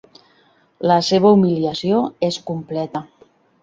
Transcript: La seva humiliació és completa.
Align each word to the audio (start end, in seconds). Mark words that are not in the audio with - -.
La 0.93 0.97
seva 1.11 1.33
humiliació 1.37 2.03
és 2.33 2.43
completa. 2.53 3.09